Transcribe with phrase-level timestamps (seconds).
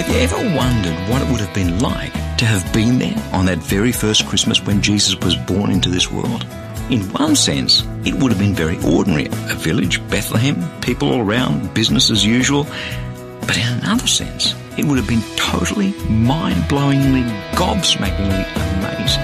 [0.00, 3.44] Have you ever wondered what it would have been like to have been there on
[3.44, 6.46] that very first Christmas when Jesus was born into this world?
[6.88, 9.26] In one sense, it would have been very ordinary.
[9.26, 12.64] A village, Bethlehem, people all around, business as usual.
[13.42, 18.46] But in another sense, it would have been totally mind-blowingly, gobsmackingly
[18.78, 19.22] amazing.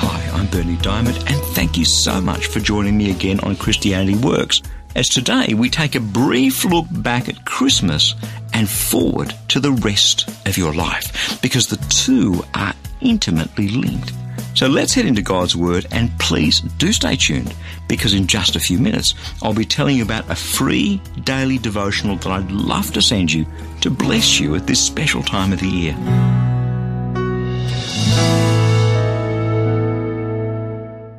[0.00, 4.16] Hi, I'm Bernie Dymet, and thank you so much for joining me again on Christianity
[4.16, 4.62] Works
[4.94, 8.14] as today we take a brief look back at Christmas
[8.52, 14.12] and forward to the rest of your life because the two are intimately linked.
[14.54, 17.54] So let's head into God's Word and please do stay tuned
[17.88, 22.16] because in just a few minutes I'll be telling you about a free daily devotional
[22.16, 23.46] that I'd love to send you
[23.80, 26.53] to bless you at this special time of the year.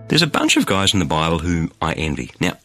[0.07, 2.31] There's a bunch of guys in the Bible who I envy.
[2.39, 2.57] Now,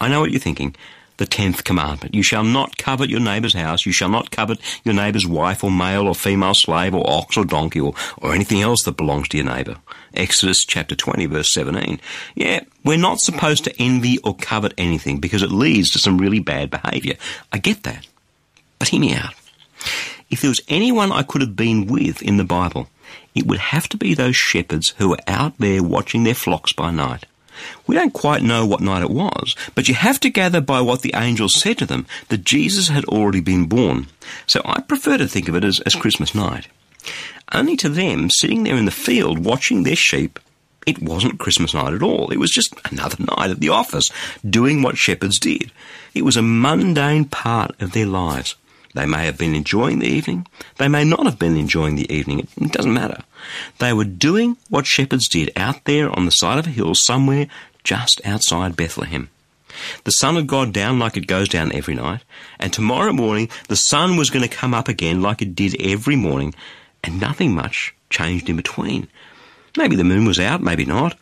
[0.00, 0.74] I know what you're thinking.
[1.18, 2.14] The tenth commandment.
[2.14, 3.86] You shall not covet your neighbour's house.
[3.86, 7.44] You shall not covet your neighbour's wife or male or female slave or ox or
[7.44, 9.76] donkey or, or anything else that belongs to your neighbour.
[10.14, 12.00] Exodus chapter 20 verse 17.
[12.34, 16.40] Yeah, we're not supposed to envy or covet anything because it leads to some really
[16.40, 17.14] bad behaviour.
[17.52, 18.06] I get that.
[18.78, 19.34] But hear me out.
[20.30, 22.88] If there was anyone I could have been with in the Bible,
[23.34, 26.90] it would have to be those shepherds who were out there watching their flocks by
[26.90, 27.24] night.
[27.86, 31.02] We don't quite know what night it was, but you have to gather by what
[31.02, 34.06] the angels said to them that Jesus had already been born.
[34.46, 36.68] So I prefer to think of it as, as Christmas night.
[37.52, 40.38] Only to them, sitting there in the field watching their sheep,
[40.86, 42.30] it wasn't Christmas night at all.
[42.30, 44.10] It was just another night at the office,
[44.48, 45.70] doing what shepherds did.
[46.14, 48.54] It was a mundane part of their lives.
[48.94, 50.46] They may have been enjoying the evening.
[50.76, 52.40] They may not have been enjoying the evening.
[52.40, 53.22] It doesn't matter.
[53.78, 57.48] They were doing what shepherds did out there on the side of a hill somewhere
[57.84, 59.30] just outside Bethlehem.
[60.04, 62.24] The sun had gone down like it goes down every night,
[62.58, 66.16] and tomorrow morning the sun was going to come up again like it did every
[66.16, 66.54] morning,
[67.04, 69.06] and nothing much changed in between.
[69.76, 71.16] Maybe the moon was out, maybe not.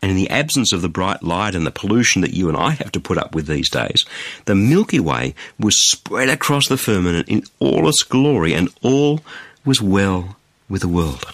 [0.00, 2.70] And in the absence of the bright light and the pollution that you and I
[2.70, 4.04] have to put up with these days,
[4.44, 9.20] the Milky Way was spread across the firmament in all its glory, and all
[9.64, 10.36] was well
[10.68, 11.24] with the world.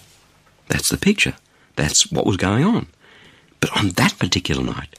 [0.69, 1.35] That's the picture.
[1.77, 2.87] That's what was going on.
[3.61, 4.97] But on that particular night,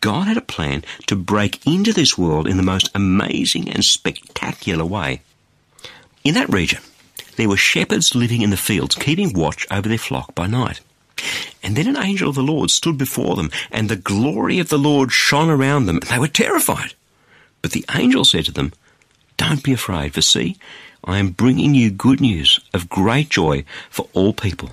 [0.00, 4.84] God had a plan to break into this world in the most amazing and spectacular
[4.84, 5.22] way.
[6.24, 6.80] In that region,
[7.36, 10.80] there were shepherds living in the fields, keeping watch over their flock by night.
[11.62, 14.78] And then an angel of the Lord stood before them, and the glory of the
[14.78, 16.94] Lord shone around them, and they were terrified.
[17.62, 18.72] But the angel said to them,
[19.36, 20.56] Don't be afraid, for see,
[21.04, 24.70] I am bringing you good news of great joy for all people.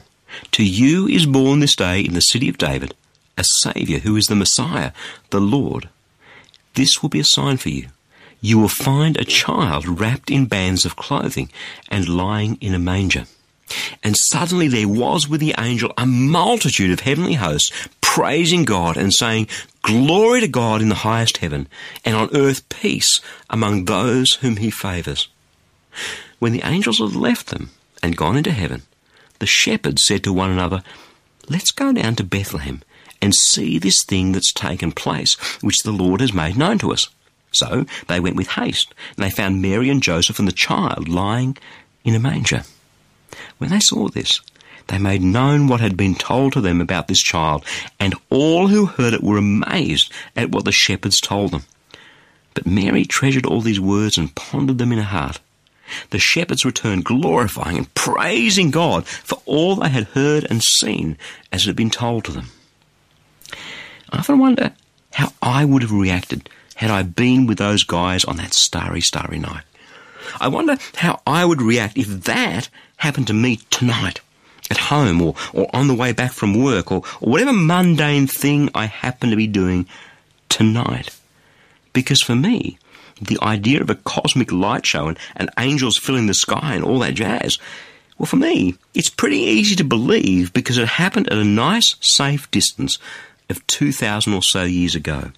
[0.51, 2.93] To you is born this day in the city of David
[3.37, 4.91] a Saviour who is the Messiah,
[5.29, 5.89] the Lord.
[6.73, 7.87] This will be a sign for you.
[8.41, 11.49] You will find a child wrapped in bands of clothing
[11.89, 13.25] and lying in a manger.
[14.03, 19.13] And suddenly there was with the angel a multitude of heavenly hosts praising God and
[19.13, 19.47] saying,
[19.81, 21.67] Glory to God in the highest heaven,
[22.03, 25.27] and on earth peace among those whom he favours.
[26.39, 27.71] When the angels had left them
[28.03, 28.83] and gone into heaven,
[29.39, 30.83] the shepherds said to one another,
[31.49, 32.81] Let's go down to Bethlehem
[33.21, 37.09] and see this thing that's taken place, which the Lord has made known to us.
[37.51, 41.57] So they went with haste, and they found Mary and Joseph and the child lying
[42.03, 42.63] in a manger.
[43.57, 44.41] When they saw this,
[44.87, 47.65] they made known what had been told to them about this child,
[47.99, 51.63] and all who heard it were amazed at what the shepherds told them.
[52.53, 55.39] But Mary treasured all these words and pondered them in her heart.
[56.09, 61.17] The shepherds returned glorifying and praising God for all they had heard and seen
[61.51, 62.47] as it had been told to them.
[64.09, 64.73] I often wonder
[65.13, 69.39] how I would have reacted had I been with those guys on that starry, starry
[69.39, 69.63] night.
[70.39, 74.21] I wonder how I would react if that happened to me tonight
[74.69, 78.69] at home or, or on the way back from work or, or whatever mundane thing
[78.75, 79.87] I happen to be doing
[80.49, 81.15] tonight.
[81.93, 82.77] Because for me,
[83.21, 86.99] the idea of a cosmic light show and, and angels filling the sky and all
[86.99, 87.57] that jazz,
[88.17, 92.49] well, for me, it's pretty easy to believe because it happened at a nice, safe
[92.51, 92.97] distance
[93.49, 95.31] of 2,000 or so years ago.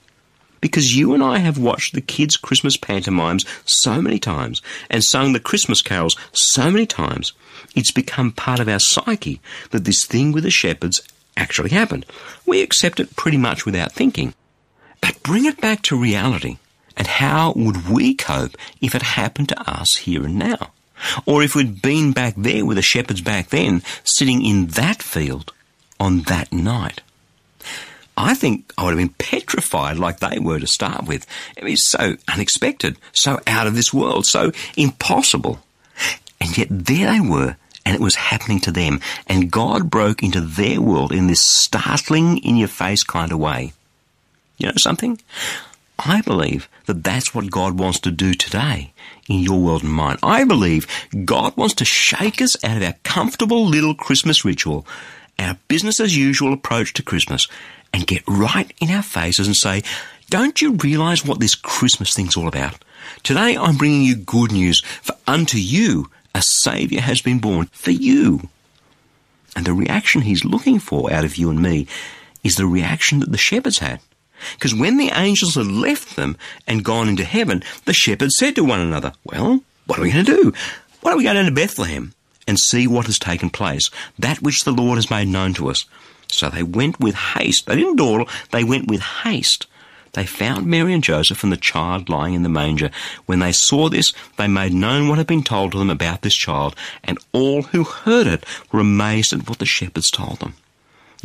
[0.61, 5.33] Because you and I have watched the kids' Christmas pantomimes so many times and sung
[5.33, 7.33] the Christmas carols so many times,
[7.75, 9.41] it's become part of our psyche
[9.71, 11.01] that this thing with the shepherds
[11.38, 12.06] actually happened.
[12.45, 14.33] We accept it pretty much without thinking.
[15.01, 16.57] But bring it back to reality.
[16.97, 20.73] And how would we cope if it happened to us here and now?
[21.25, 25.53] Or if we'd been back there with the shepherds back then, sitting in that field
[25.97, 27.01] on that night?
[28.19, 31.25] I think I would have been petrified like they were to start with.
[31.56, 35.60] It was so unexpected, so out of this world, so impossible.
[36.42, 37.56] And yet there they were,
[37.86, 39.00] and it was happening to them.
[39.25, 43.71] And God broke into their world in this startling, in your face kind of way.
[44.57, 45.22] You know something?
[45.98, 48.92] I believe that that's what God wants to do today
[49.30, 50.18] in your world and mine.
[50.22, 50.88] I believe
[51.24, 54.86] God wants to shake us out of our comfortable little Christmas ritual,
[55.38, 57.48] our business as usual approach to Christmas,
[57.94, 59.83] and get right in our faces and say,
[60.30, 62.75] don't you realize what this Christmas thing's all about?
[63.24, 67.91] Today I'm bringing you good news, for unto you a Saviour has been born, for
[67.91, 68.50] you.
[69.56, 71.88] And the reaction he's looking for out of you and me
[72.44, 74.00] is the reaction that the shepherds had.
[74.53, 76.38] Because when the angels had left them
[76.68, 80.25] and gone into heaven, the shepherds said to one another, Well, what are we going
[80.25, 80.53] to do?
[81.01, 82.13] Why don't we go down to Bethlehem
[82.47, 85.86] and see what has taken place, that which the Lord has made known to us?
[86.29, 87.65] So they went with haste.
[87.65, 89.67] They didn't dawdle, they went with haste.
[90.13, 92.89] They found Mary and Joseph and the child lying in the manger.
[93.25, 96.35] When they saw this, they made known what had been told to them about this
[96.35, 100.55] child, and all who heard it were amazed at what the shepherds told them.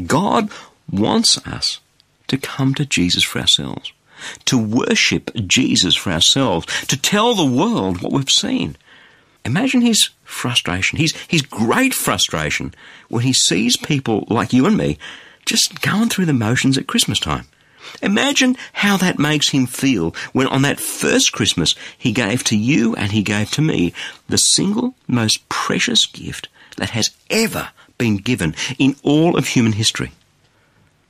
[0.06, 0.50] God
[0.90, 1.80] wants us
[2.28, 3.92] to come to Jesus for ourselves,
[4.44, 8.76] to worship Jesus for ourselves, to tell the world what we've seen.
[9.44, 12.74] Imagine his frustration, his, his great frustration,
[13.08, 14.98] when he sees people like you and me
[15.44, 17.46] just going through the motions at Christmas time.
[18.02, 22.94] Imagine how that makes him feel when on that first Christmas he gave to you
[22.96, 23.92] and he gave to me
[24.28, 30.12] the single most precious gift that has ever been given in all of human history.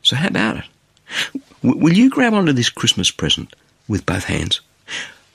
[0.03, 0.65] So how about it?
[1.63, 3.55] W- will you grab onto this Christmas present
[3.89, 4.61] with both hands?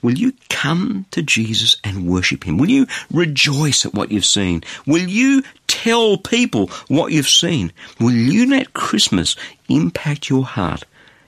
[0.01, 2.57] Will you come to Jesus and worship Him?
[2.57, 4.63] Will you rejoice at what you've seen?
[4.85, 7.71] Will you tell people what you've seen?
[7.99, 9.35] Will you let Christmas
[9.67, 10.83] impact your heart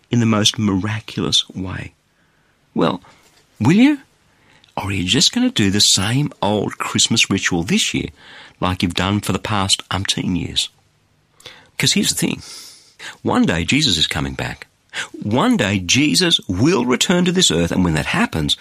[0.09, 1.93] in the most miraculous way?
[2.73, 3.01] Well,
[3.59, 3.99] will you?
[4.77, 8.09] Or are you just going to do the same old Christmas ritual this year
[8.59, 10.69] like you've done for the past umpteen years?
[11.75, 12.41] Because here's the thing.
[13.21, 14.67] One day Jesus is coming back.
[15.23, 18.57] One day Jesus will return to this earth, and when that happens,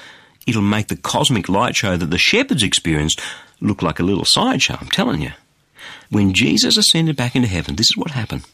[0.46, 3.20] it'll make the cosmic light show that the shepherds experienced
[3.60, 5.32] look like a little sideshow, I'm telling you.
[6.10, 8.44] When Jesus ascended back into heaven, this is what happened.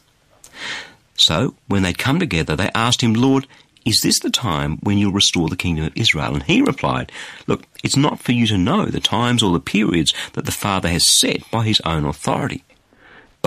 [1.15, 3.47] So, when they'd come together, they asked him, Lord,
[3.85, 6.33] is this the time when you'll restore the kingdom of Israel?
[6.33, 7.11] And he replied,
[7.47, 10.89] Look, it's not for you to know the times or the periods that the Father
[10.89, 12.63] has set by his own authority.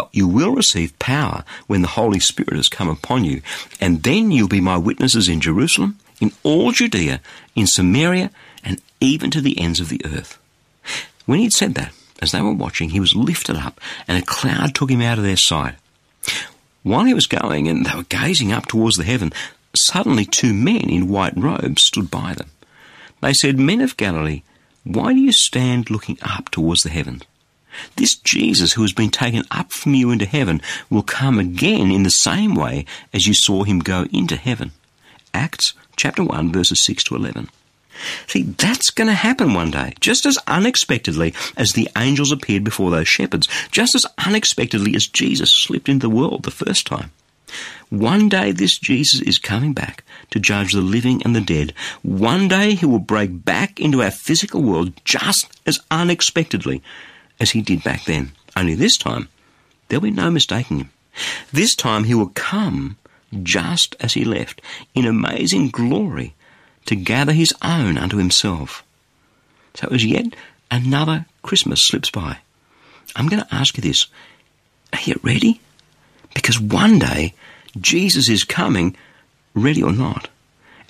[0.01, 3.43] But you will receive power when the Holy Spirit has come upon you,
[3.83, 7.21] and then you'll be my witnesses in Jerusalem, in all Judea,
[7.55, 8.31] in Samaria,
[8.65, 10.39] and even to the ends of the earth.
[11.27, 11.93] When he'd said that,
[12.23, 15.25] as they were watching, he was lifted up, and a cloud took him out of
[15.25, 15.75] their sight.
[16.83, 19.35] While he was going, and they were gazing up towards the heaven,
[19.77, 22.51] suddenly two men in white robes stood by them.
[23.21, 24.45] They said, Men of Galilee,
[24.83, 27.25] why do you stand looking up towards the heavens?
[27.97, 32.03] This Jesus who has been taken up from you into heaven will come again in
[32.03, 34.73] the same way as you saw him go into heaven.
[35.33, 37.49] Acts chapter 1 verses 6 to 11.
[38.27, 42.91] See, that's going to happen one day, just as unexpectedly as the angels appeared before
[42.91, 47.11] those shepherds, just as unexpectedly as Jesus slipped into the world the first time.
[47.91, 51.75] One day this Jesus is coming back to judge the living and the dead.
[52.03, 56.83] One day he will break back into our physical world just as unexpectedly
[57.41, 58.33] as he did back then.
[58.57, 59.29] Only this time,
[59.89, 60.91] there'll be no mistaking him.
[61.53, 62.97] This time he will come
[63.43, 64.61] just as he left,
[64.95, 66.35] in amazing glory,
[66.87, 68.85] to gather his own unto himself.
[69.75, 70.35] So as yet
[70.71, 72.39] another Christmas slips by.
[73.17, 74.07] I'm going to ask you this.
[74.93, 75.61] Are you ready?
[76.35, 77.35] Because one day
[77.81, 78.97] Jesus is coming,
[79.55, 80.29] ready or not.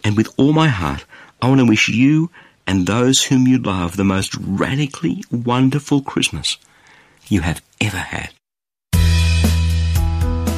[0.05, 1.05] And with all my heart,
[1.41, 2.31] I want to wish you
[2.67, 6.57] and those whom you love the most radically wonderful Christmas
[7.29, 8.31] you have ever had.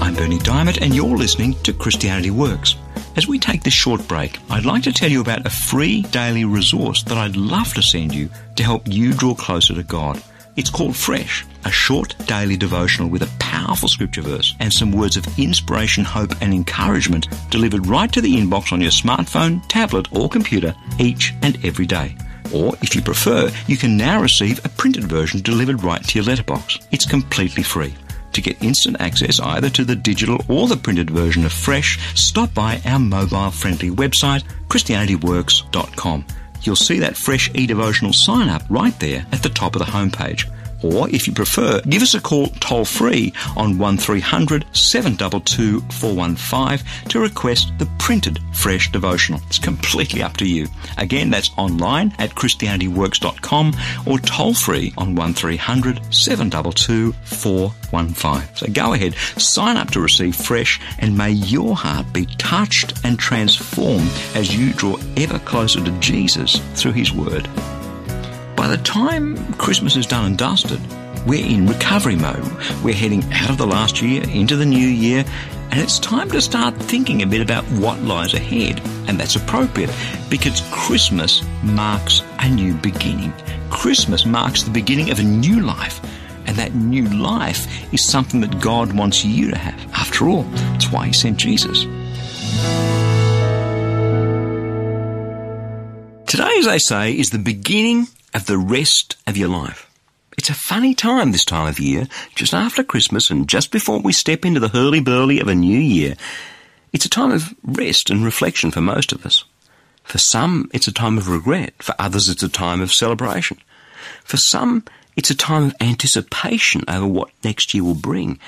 [0.03, 2.77] I'm Bernie Dymet, and you're listening to Christianity Works.
[3.17, 6.45] As we take this short break, I'd like to tell you about a free daily
[6.45, 10.23] resource that I'd love to send you to help you draw closer to God.
[10.55, 15.17] It's called Fresh, a short daily devotional with a powerful scripture verse and some words
[15.17, 20.29] of inspiration, hope, and encouragement delivered right to the inbox on your smartphone, tablet, or
[20.29, 22.17] computer each and every day.
[22.53, 26.27] Or, if you prefer, you can now receive a printed version delivered right to your
[26.27, 26.79] letterbox.
[26.91, 27.95] It's completely free.
[28.35, 32.53] To get instant access either to the digital or the printed version of Fresh, stop
[32.53, 36.27] by our mobile friendly website, ChristianityWorks.com.
[36.63, 40.49] You'll see that Fresh e-devotional sign up right there at the top of the homepage.
[40.83, 47.21] Or, if you prefer, give us a call toll free on 1300 722 415 to
[47.21, 49.41] request the printed fresh devotional.
[49.47, 50.69] It's completely up to you.
[50.99, 53.75] Again, that's online at ChristianityWorks.com
[54.07, 58.57] or toll free on 1300 722 415.
[58.57, 63.19] So go ahead, sign up to receive fresh, and may your heart be touched and
[63.19, 67.49] transformed as you draw ever closer to Jesus through His Word.
[68.63, 70.81] By the time Christmas is done and dusted,
[71.27, 72.49] we're in recovery mode.
[72.85, 75.25] We're heading out of the last year into the new year,
[75.73, 78.81] and it's time to start thinking a bit about what lies ahead.
[79.09, 79.91] And that's appropriate
[80.31, 83.33] because Christmas marks a new beginning.
[83.69, 86.01] Christmas marks the beginning of a new life.
[86.47, 89.93] And that new life is something that God wants you to have.
[89.93, 91.83] After all, that's why He sent Jesus.
[96.29, 99.89] Today, as I say, is the beginning of the rest of your life.
[100.39, 104.13] It's a funny time this time of year, just after Christmas and just before we
[104.13, 106.17] step into the hurly-burly of a new year.
[106.93, 109.45] It's a time of rest and reflection for most of us.
[110.05, 111.75] For some, it's a time of regret.
[111.81, 113.59] For others, it's a time of celebration.
[114.25, 114.85] For some,
[115.17, 118.39] it's a time of anticipation over what next year will bring.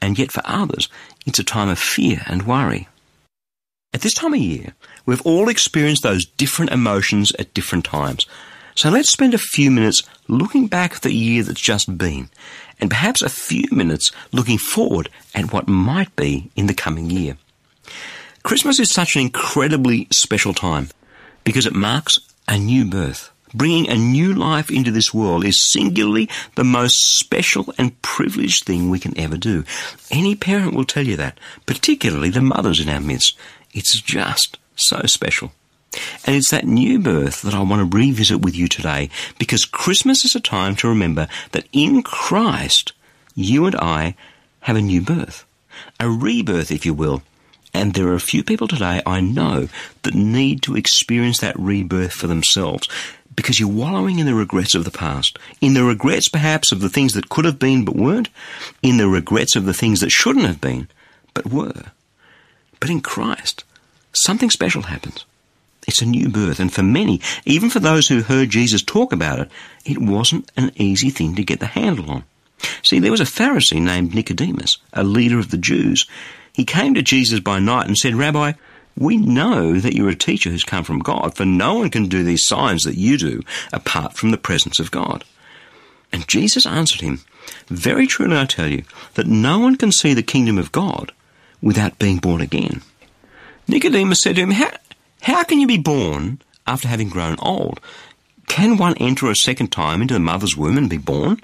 [0.00, 0.88] And yet for others,
[1.26, 2.88] it's a time of fear and worry.
[3.92, 4.74] At this time of year,
[5.06, 8.26] we've all experienced those different emotions at different times.
[8.76, 12.28] So let's spend a few minutes looking back at the year that's just been,
[12.80, 17.36] and perhaps a few minutes looking forward at what might be in the coming year.
[18.42, 20.88] Christmas is such an incredibly special time
[21.44, 23.30] because it marks a new birth.
[23.54, 28.90] Bringing a new life into this world is singularly the most special and privileged thing
[28.90, 29.62] we can ever do.
[30.10, 33.38] Any parent will tell you that, particularly the mothers in our midst.
[33.72, 35.52] It's just so special.
[36.26, 40.24] And it's that new birth that I want to revisit with you today because Christmas
[40.24, 42.92] is a time to remember that in Christ,
[43.34, 44.16] you and I
[44.60, 45.44] have a new birth.
[46.00, 47.22] A rebirth, if you will.
[47.72, 49.68] And there are a few people today I know
[50.02, 52.88] that need to experience that rebirth for themselves
[53.34, 55.38] because you're wallowing in the regrets of the past.
[55.60, 58.28] In the regrets, perhaps, of the things that could have been but weren't.
[58.82, 60.88] In the regrets of the things that shouldn't have been
[61.34, 61.86] but were.
[62.78, 63.64] But in Christ,
[64.12, 65.24] something special happens.
[65.86, 69.38] It's a new birth, and for many, even for those who heard Jesus talk about
[69.38, 69.50] it,
[69.84, 72.24] it wasn't an easy thing to get the handle on.
[72.82, 76.06] See, there was a Pharisee named Nicodemus, a leader of the Jews.
[76.52, 78.52] He came to Jesus by night and said, Rabbi,
[78.96, 82.22] we know that you're a teacher who's come from God, for no one can do
[82.22, 85.24] these signs that you do apart from the presence of God.
[86.12, 87.20] And Jesus answered him,
[87.66, 91.12] Very truly I tell you, that no one can see the kingdom of God
[91.60, 92.82] without being born again.
[93.66, 94.70] Nicodemus said to him, How,
[95.24, 97.80] how can you be born after having grown old?
[98.46, 101.40] Can one enter a second time into the mother's womb and be born?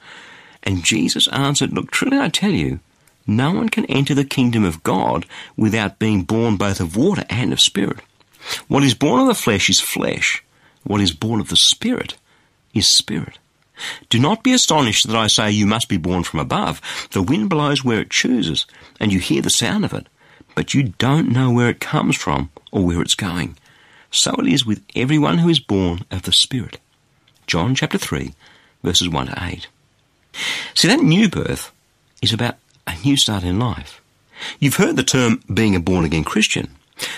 [0.62, 2.80] And Jesus answered, Look, truly I tell you,
[3.26, 5.24] no one can enter the kingdom of God
[5.56, 8.00] without being born both of water and of spirit.
[8.68, 10.44] What is born of the flesh is flesh.
[10.84, 12.18] What is born of the spirit
[12.74, 13.38] is spirit.
[14.10, 16.82] Do not be astonished that I say you must be born from above.
[17.12, 18.66] The wind blows where it chooses,
[19.00, 20.06] and you hear the sound of it,
[20.54, 23.56] but you don't know where it comes from or where it's going
[24.10, 26.78] so it is with everyone who is born of the Spirit.
[27.46, 28.34] John chapter 3,
[28.82, 29.68] verses 1 to 8.
[30.74, 31.72] See, that new birth
[32.22, 34.00] is about a new start in life.
[34.58, 36.68] You've heard the term being a born again Christian.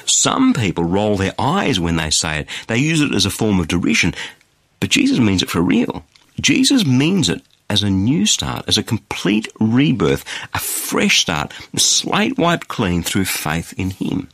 [0.06, 2.48] Some people roll their eyes when they say it.
[2.68, 4.14] They use it as a form of derision.
[4.80, 6.04] But Jesus means it for real.
[6.40, 11.80] Jesus means it as a new start, as a complete rebirth, a fresh start, a
[11.80, 14.28] slate wiped clean through faith in Him.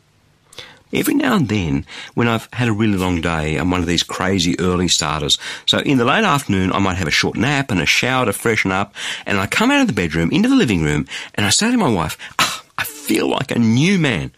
[0.93, 4.03] Every now and then, when I've had a really long day, I'm one of these
[4.03, 5.37] crazy early starters.
[5.67, 8.33] So in the late afternoon, I might have a short nap and a shower to
[8.33, 8.95] freshen up,
[9.27, 11.77] and I come out of the bedroom into the living room, and I say to
[11.77, 14.33] my wife, oh, I feel like a new man.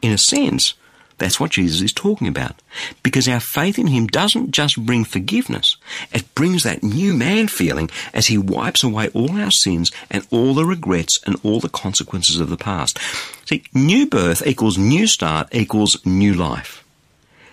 [0.00, 0.74] In a sense,
[1.18, 2.54] that's what Jesus is talking about.
[3.02, 5.76] Because our faith in Him doesn't just bring forgiveness,
[6.12, 10.54] it brings that new man feeling as He wipes away all our sins and all
[10.54, 12.98] the regrets and all the consequences of the past.
[13.46, 16.84] See, new birth equals new start equals new life.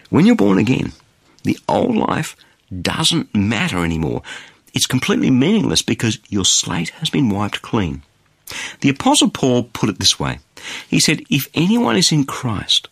[0.10, 0.94] When you're born again,
[1.44, 2.36] the old life
[2.82, 4.22] doesn't matter anymore.
[4.74, 8.04] it's completely meaningless because your slate has been wiped clean.
[8.82, 10.40] The Apostle Paul put it this way
[10.90, 12.90] He said, If anyone is in Christ,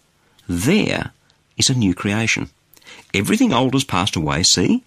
[0.48, 1.12] there
[1.58, 2.50] is a new creation.
[3.14, 4.84] Everything old has passed away, see?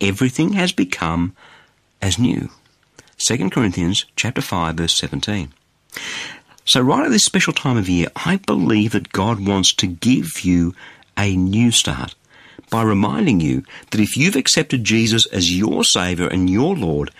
[0.00, 1.34] Everything has become
[2.00, 2.50] as new.
[3.18, 5.52] 2 Corinthians chapter 5 verse 17.
[6.64, 10.44] So right at this special time of year, I believe that God wants to give
[10.44, 10.74] you
[11.16, 12.14] a new start
[12.70, 17.10] by reminding you that if you've accepted Jesus as your Saviour and your Lord,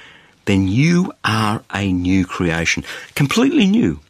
[0.46, 4.00] then you are a new creation, completely new.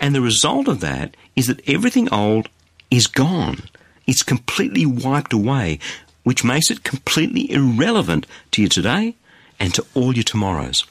[0.00, 2.48] And the result of that is that everything old
[2.90, 3.62] is gone.
[4.06, 5.78] It's completely wiped away,
[6.22, 9.14] which makes it completely irrelevant to you today
[9.58, 10.84] and to all your tomorrows.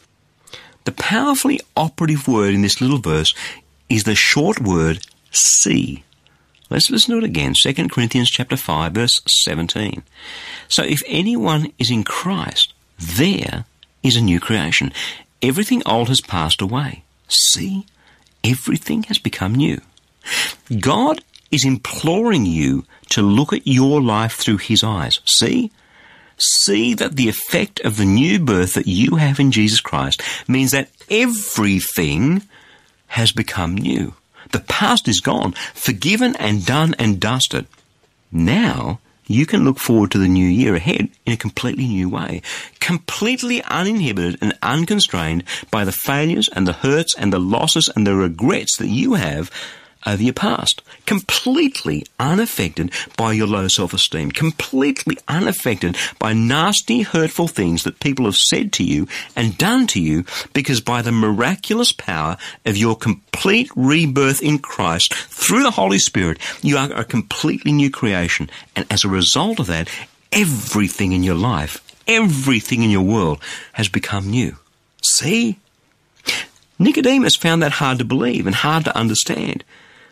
[0.85, 3.33] The powerfully operative word in this little verse
[3.89, 6.03] is the short word see.
[6.69, 7.53] Let's listen to it again.
[7.59, 10.03] 2 Corinthians chapter 5 verse 17.
[10.67, 13.65] So if anyone is in Christ, there
[14.03, 14.93] is a new creation.
[15.41, 17.03] Everything old has passed away.
[17.27, 17.85] See?
[18.43, 19.81] Everything has become new.
[20.79, 25.19] God is imploring you to look at your life through His eyes.
[25.25, 25.71] See?
[26.37, 30.71] See that the effect of the new birth that you have in Jesus Christ means
[30.71, 32.43] that everything
[33.07, 34.13] has become new.
[34.51, 37.67] The past is gone, forgiven and done and dusted.
[38.31, 42.41] Now, you can look forward to the new year ahead in a completely new way,
[42.79, 48.15] completely uninhibited and unconstrained by the failures and the hurts and the losses and the
[48.15, 49.51] regrets that you have
[50.05, 57.83] over your past, completely unaffected by your low self-esteem, completely unaffected by nasty, hurtful things
[57.83, 62.37] that people have said to you and done to you because by the miraculous power
[62.65, 67.91] of your complete rebirth in Christ through the Holy Spirit, you are a completely new
[67.91, 68.49] creation.
[68.75, 69.89] And as a result of that,
[70.31, 73.41] everything in your life, everything in your world
[73.73, 74.57] has become new.
[75.01, 75.59] See?
[76.77, 79.65] Nicodemus found that hard to believe and hard to understand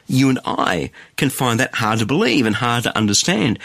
[0.07, 3.59] you and I can find that hard to believe and hard to understand.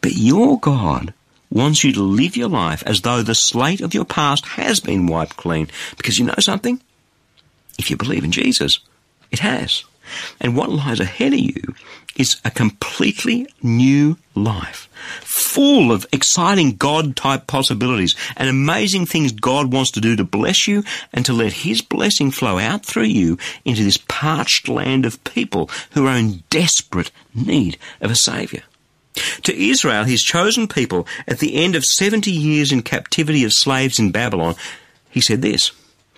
[0.00, 1.14] But your God
[1.50, 5.06] wants you to live your life as though the slate of your past has been
[5.06, 5.68] wiped clean.
[5.96, 6.80] Because you know something?
[7.78, 8.80] If you believe in Jesus,
[9.30, 9.84] it has.
[10.40, 11.74] And what lies ahead of you
[12.16, 14.88] is a completely new life,
[15.22, 20.66] full of exciting God type possibilities and amazing things God wants to do to bless
[20.66, 25.22] you and to let His blessing flow out through you into this parched land of
[25.24, 28.62] people who are in desperate need of a Saviour.
[29.42, 33.98] To Israel, his chosen people, at the end of 70 years in captivity of slaves
[33.98, 34.54] in Babylon,
[35.10, 35.72] he said this.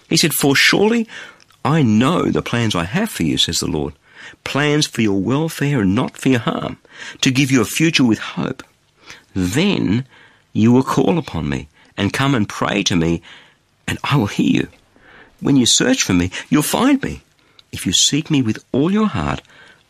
[0.09, 1.09] He said, For surely
[1.65, 3.95] I know the plans I have for you, says the Lord.
[4.45, 6.79] Plans for your welfare and not for your harm,
[7.21, 8.63] to give you a future with hope.
[9.35, 10.07] Then
[10.53, 13.23] you will call upon me and come and pray to me,
[13.87, 14.69] and I will hear you.
[15.41, 17.23] When you search for me, you'll find me.
[17.73, 19.41] If you seek me with all your heart,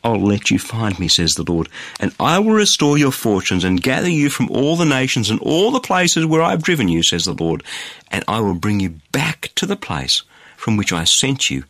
[0.05, 1.69] I'll let you find me, says the Lord,
[2.01, 5.71] and I will restore your fortunes and gather you from all the nations and all
[5.71, 7.63] the places where I've driven you, says the Lord,
[8.11, 10.23] and I will bring you back to the place
[10.57, 11.65] from which I sent you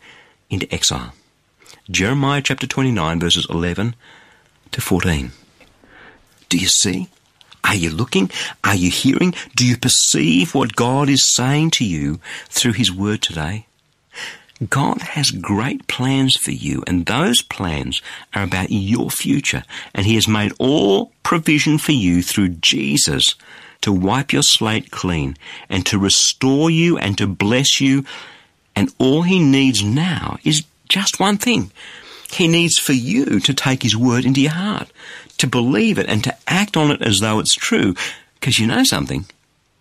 [0.48, 1.12] into exile.
[1.90, 3.96] Jeremiah chapter 29, verses 11
[4.70, 5.32] to 14.
[6.48, 7.08] Do you see?
[7.64, 8.30] Are you looking?
[8.62, 9.34] Are you hearing?
[9.56, 13.66] Do you perceive what God is saying to you through His Word today?
[14.70, 18.00] God has great plans for you, and those plans
[18.32, 23.34] are about your future, and He has made all provision for you through Jesus
[23.80, 25.36] to wipe your slate clean
[25.68, 28.04] and to restore you and to bless you
[28.74, 31.72] and all he needs now is just one thing.
[32.30, 34.90] He needs for you to take his word into your heart,
[35.38, 37.94] to believe it and to act on it as though it's true.
[38.34, 39.24] Because you know something?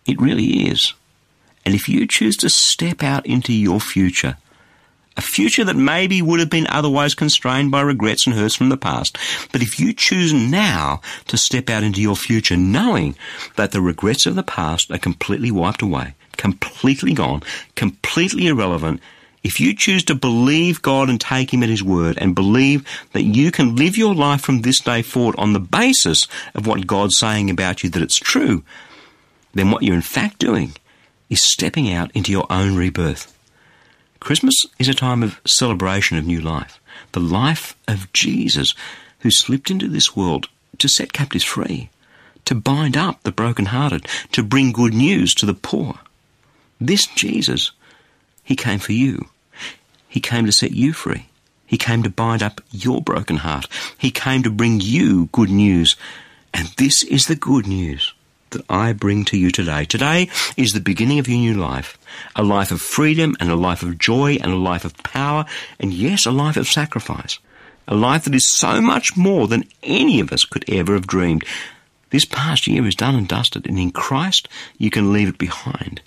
[0.05, 0.93] It really is.
[1.65, 4.37] And if you choose to step out into your future,
[5.17, 8.77] a future that maybe would have been otherwise constrained by regrets and hurts from the
[8.77, 9.17] past.
[9.51, 13.15] But if you choose now to step out into your future knowing
[13.57, 17.43] that the regrets of the past are completely wiped away, completely gone,
[17.75, 19.01] completely irrelevant.
[19.43, 23.23] If you choose to believe God and take Him at His word and believe that
[23.23, 27.17] you can live your life from this day forward on the basis of what God's
[27.17, 28.63] saying about you that it's true,
[29.53, 30.73] then what you're in fact doing
[31.29, 33.35] is stepping out into your own rebirth.
[34.19, 36.79] Christmas is a time of celebration of new life,
[37.13, 38.75] the life of Jesus
[39.19, 41.89] who slipped into this world to set captives free,
[42.45, 45.99] to bind up the brokenhearted, to bring good news to the poor.
[46.79, 47.71] This Jesus,
[48.43, 49.29] he came for you.
[50.07, 51.27] He came to set you free.
[51.65, 53.65] He came to bind up your broken heart.
[53.97, 55.95] He came to bring you good news.
[56.53, 58.13] And this is the good news.
[58.51, 59.85] that I bring to you today.
[59.85, 61.97] Today is the beginning of your new life.
[62.35, 65.45] A life of freedom and a life of joy and a life of power
[65.79, 67.39] and yes, a life of sacrifice.
[67.87, 71.43] A life that is so much more than any of us could ever have dreamed.
[72.09, 76.01] This past year is done and dusted and in Christ you can leave it behind.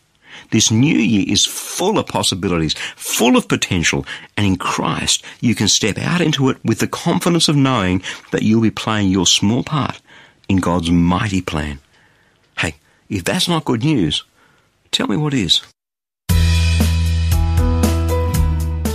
[0.51, 4.05] This new year is full of possibilities, full of potential,
[4.37, 8.43] and in Christ you can step out into it with the confidence of knowing that
[8.43, 10.01] you'll be playing your small part
[10.49, 11.81] in God's mighty plan.
[12.59, 12.77] Hey,
[13.09, 14.25] if that's not good news,
[14.91, 15.63] tell me what is.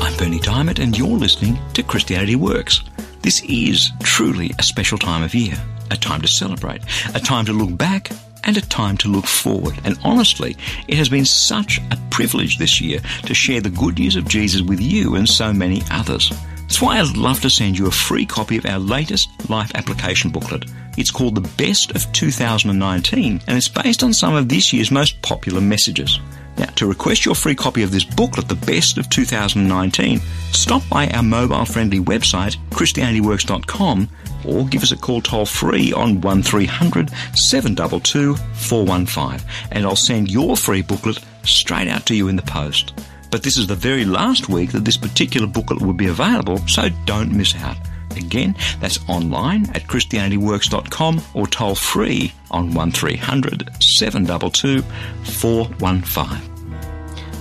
[0.02, 2.82] I'm Bernie Dymet, and you're listening to Christianity Works.
[3.22, 5.58] This is truly a special time of year,
[5.92, 6.82] a time to celebrate,
[7.14, 8.12] a time to look back
[8.44, 9.80] and a time to look forward.
[9.84, 10.56] And honestly,
[10.88, 14.62] it has been such a privilege this year to share the good news of Jesus
[14.62, 16.32] with you and so many others.
[16.62, 20.30] That's why I'd love to send you a free copy of our latest life application
[20.30, 20.66] booklet.
[20.98, 25.22] It's called The Best of 2019 and it's based on some of this year's most
[25.22, 26.20] popular messages.
[26.60, 30.20] Now, to request your free copy of this booklet, The Best of 2019,
[30.52, 34.10] stop by our mobile friendly website, ChristianityWorks.com,
[34.46, 40.56] or give us a call toll free on 1300 722 415, and I'll send your
[40.56, 42.94] free booklet straight out to you in the post.
[43.32, 46.90] But this is the very last week that this particular booklet will be available, so
[47.06, 47.78] don't miss out.
[48.18, 54.82] Again, that's online at ChristianityWorks.com or toll free on 1300 722
[55.24, 56.50] 415.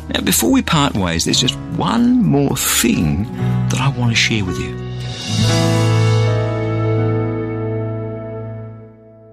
[0.09, 3.25] Now, before we part ways, there's just one more thing
[3.69, 5.98] that I want to share with you.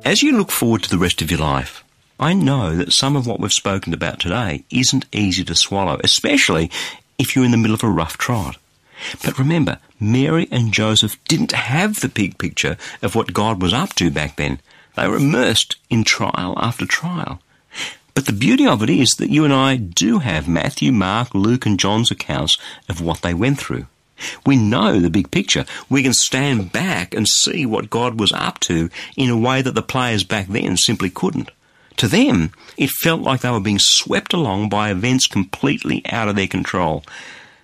[0.05, 1.83] As you look forward to the rest of your life,
[2.19, 6.69] I know that some of what we've spoken about today isn't easy to swallow, especially
[7.17, 8.57] if you're in the middle of a rough trot.
[9.23, 13.95] But remember, Mary and Joseph didn't have the big picture of what God was up
[13.95, 14.59] to back then.
[14.95, 17.41] They were immersed in trial after trial.
[18.13, 21.65] But the beauty of it is that you and I do have Matthew, Mark, Luke,
[21.65, 23.87] and John's accounts of what they went through.
[24.45, 25.65] We know the big picture.
[25.89, 29.75] We can stand back and see what God was up to in a way that
[29.75, 31.51] the players back then simply couldn't.
[31.97, 36.36] To them, it felt like they were being swept along by events completely out of
[36.36, 37.04] their control.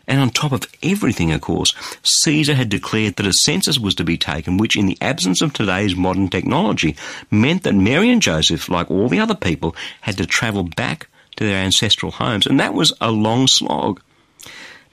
[0.08, 4.04] And on top of everything, of course, Caesar had declared that a census was to
[4.04, 6.96] be taken, which, in the absence of today's modern technology,
[7.30, 11.44] meant that Mary and Joseph, like all the other people, had to travel back to
[11.44, 14.02] their ancestral homes, and that was a long slog.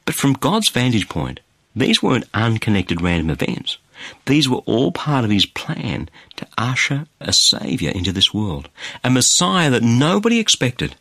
[0.05, 1.41] But from God's vantage point,
[1.81, 3.79] these weren't unconnected random events.
[4.27, 8.69] These were all part of his plan to usher a Saviour into this world,
[9.03, 10.95] a Messiah that nobody expected.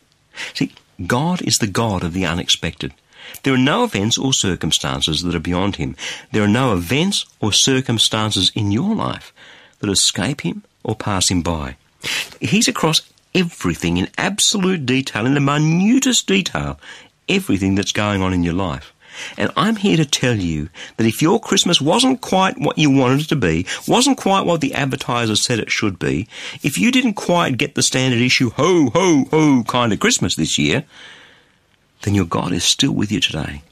[0.54, 0.72] See,
[1.06, 2.92] God is the God of the unexpected.
[3.42, 5.96] There are no events or circumstances that are beyond him.
[6.32, 9.32] There are no events or circumstances in your life
[9.80, 11.76] that escape him or pass him by.
[12.40, 13.02] He's across
[13.34, 16.80] everything in absolute detail, in the minutest detail,
[17.28, 18.92] everything that's going on in your life.
[19.36, 23.20] And I'm here to tell you that if your Christmas wasn't quite what you wanted
[23.20, 26.28] it to be, wasn't quite what the advertisers said it should be,
[26.62, 30.58] if you didn't quite get the standard issue ho, ho, ho kind of Christmas this
[30.58, 30.84] year,
[32.02, 33.62] then your God is still with you today.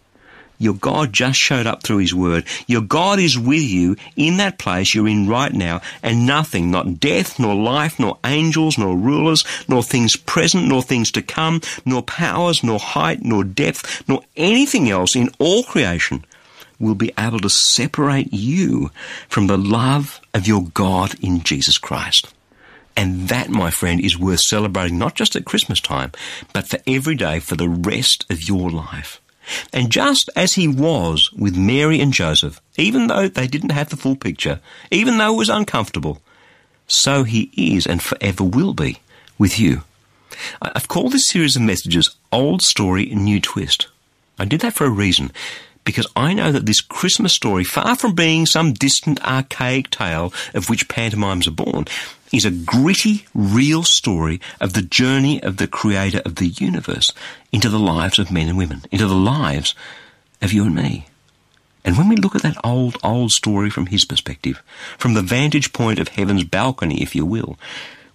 [0.59, 2.45] Your God just showed up through His Word.
[2.67, 7.01] Your God is with you in that place you're in right now, and nothing, not
[7.01, 12.03] death, nor life, nor angels, nor rulers, nor things present, nor things to come, nor
[12.03, 16.25] powers, nor height, nor depth, nor anything else in all creation
[16.79, 18.91] will be able to separate you
[19.29, 22.33] from the love of your God in Jesus Christ.
[22.97, 26.13] And that, my friend, is worth celebrating not just at Christmas time,
[26.53, 29.21] but for every day for the rest of your life.
[29.73, 33.97] And just as he was with Mary and Joseph, even though they didn't have the
[33.97, 36.21] full picture, even though it was uncomfortable,
[36.87, 39.01] so he is and forever will be
[39.39, 39.83] with you.
[40.61, 43.89] I've called this series of messages Old Story, New Twist.
[44.39, 45.33] I did that for a reason,
[45.85, 50.69] because I know that this Christmas story, far from being some distant archaic tale of
[50.69, 51.87] which pantomimes are born,
[52.33, 57.13] is a gritty, real story of the journey of the creator of the universe
[57.53, 59.75] into the lives of men and women, into the lives
[60.43, 61.07] of you and me.
[61.85, 64.63] And when we look at that old, old story from his perspective,
[64.99, 67.57] from the vantage point of heaven's balcony, if you will,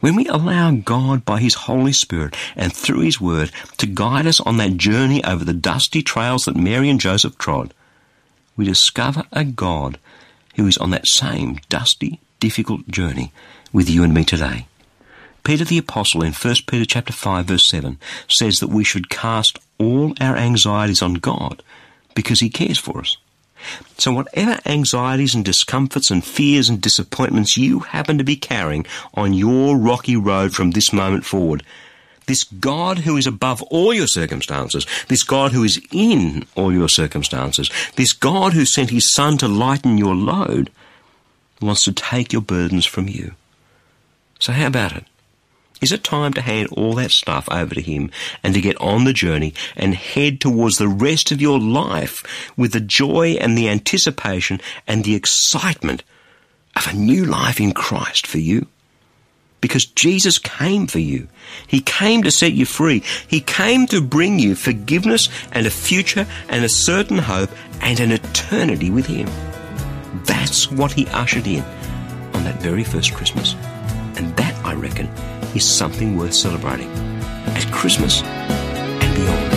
[0.02, 4.42] when we allow God by His Holy Spirit and through His Word to guide us
[4.42, 7.74] on that journey over the dusty trails that Mary and Joseph trod,
[8.58, 10.00] we discover a God
[10.56, 13.32] who is on that same dusty, difficult journey
[13.72, 14.68] with you and me today.
[15.44, 19.58] Peter the Apostle in 1 Peter chapter 5 verse 7 says that we should cast
[19.78, 21.64] all our anxieties on God
[22.16, 23.18] because he cares for us.
[23.98, 29.34] So whatever anxieties and discomforts and fears and disappointments you happen to be carrying on
[29.34, 31.64] your rocky road from this moment forward,
[32.26, 36.90] this God who is above all your circumstances, this God who is in all your
[36.90, 40.72] circumstances, this God who sent his Son to lighten your load,
[41.62, 43.34] wants to take your burdens from you.
[44.40, 45.06] So how about it?
[45.82, 48.12] Is it time to hand all that stuff over to Him
[48.44, 52.24] and to get on the journey and head towards the rest of your life
[52.56, 56.04] with the joy and the anticipation and the excitement
[56.76, 58.68] of a new life in Christ for you?
[59.60, 61.28] Because Jesus came for you.
[61.68, 63.04] He came to set you free.
[63.28, 68.12] He came to bring you forgiveness and a future and a certain hope and an
[68.12, 69.28] eternity with Him.
[70.26, 71.64] That's what He ushered in
[72.34, 73.56] on that very first Christmas.
[74.16, 75.08] And that, I reckon,
[75.56, 76.90] is something worth celebrating
[77.48, 79.52] at Christmas and beyond.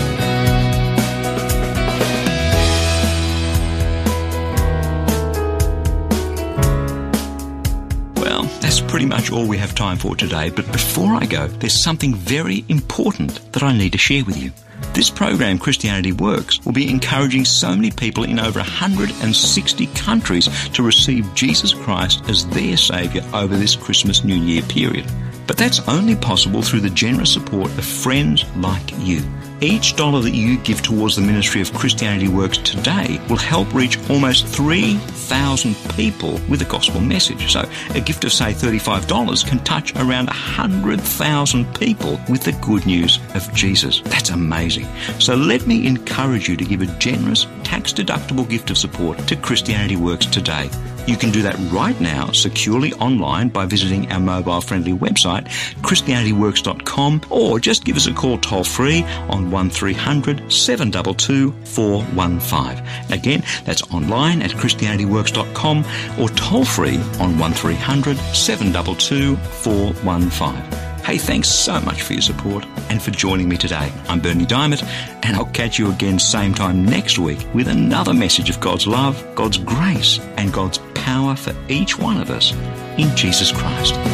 [8.16, 11.82] Well, that's pretty much all we have time for today, but before I go, there's
[11.82, 14.52] something very important that I need to share with you.
[14.94, 20.84] This program, Christianity Works, will be encouraging so many people in over 160 countries to
[20.84, 25.04] receive Jesus Christ as their Saviour over this Christmas New Year period.
[25.48, 29.22] But that's only possible through the generous support of friends like you.
[29.60, 33.98] Each dollar that you give towards the ministry of Christianity Works today will help reach
[34.10, 37.52] almost 3,000 people with the gospel message.
[37.52, 43.18] So a gift of, say, $35 can touch around 100,000 people with the good news
[43.34, 44.00] of Jesus.
[44.02, 44.86] That's amazing.
[45.18, 49.36] So let me encourage you to give a generous, tax deductible gift of support to
[49.36, 50.68] Christianity Works today.
[51.06, 55.48] You can do that right now securely online by visiting our mobile friendly website,
[55.82, 63.12] ChristianityWorks.com, or just give us a call toll free on 1300 722 415.
[63.12, 65.84] Again, that's online at ChristianityWorks.com
[66.18, 70.84] or toll free on 1300 722 415.
[71.04, 73.92] Hey, thanks so much for your support and for joining me today.
[74.08, 74.82] I'm Bernie Dymet,
[75.22, 79.22] and I'll catch you again same time next week with another message of God's love,
[79.34, 82.54] God's grace, and God's power for each one of us
[82.96, 84.13] in Jesus Christ.